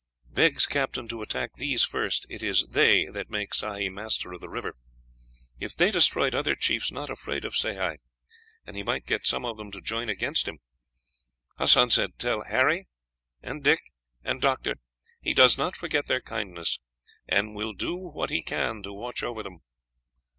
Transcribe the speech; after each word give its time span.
Begs 0.31 0.65
Captain 0.65 1.07
to 1.09 1.21
attack 1.21 1.53
these 1.57 1.83
first; 1.83 2.25
it 2.27 2.41
is 2.41 2.65
they 2.71 3.05
that 3.05 3.29
make 3.29 3.51
Sehi 3.53 3.87
master 3.93 4.33
of 4.33 4.41
the 4.41 4.49
river. 4.49 4.73
If 5.59 5.75
they 5.75 5.91
destroyed, 5.91 6.33
other 6.33 6.55
chiefs 6.55 6.91
not 6.91 7.11
afraid 7.11 7.45
of 7.45 7.53
Sehi, 7.53 7.97
and 8.65 8.75
he 8.75 8.81
might 8.81 9.05
get 9.05 9.27
some 9.27 9.45
of 9.45 9.57
them 9.57 9.69
to 9.69 9.79
join 9.79 10.09
against 10.09 10.47
him. 10.47 10.57
Hassan 11.59 11.91
said 11.91 12.17
tell 12.17 12.41
Harry, 12.41 12.87
and 13.43 13.63
Dick, 13.63 13.81
and 14.23 14.41
Doctor 14.41 14.77
he 15.21 15.35
does 15.35 15.55
not 15.55 15.75
forget 15.77 16.07
their 16.07 16.19
kindness, 16.19 16.79
and 17.27 17.53
will 17.53 17.73
do 17.73 17.95
what 17.95 18.31
he 18.31 18.41
can 18.41 18.81
to 18.81 18.91
watch 18.93 19.21
over 19.21 19.43
them. 19.43 19.59